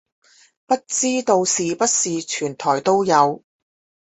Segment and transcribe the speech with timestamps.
[0.65, 3.43] 不知道是不是全台都有